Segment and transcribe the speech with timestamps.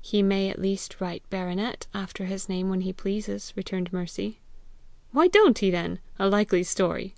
[0.00, 4.38] "He may at least write BARONET after his name when he pleases," returned Mercy.
[5.10, 5.98] "Why don't he then?
[6.20, 7.16] A likely story!"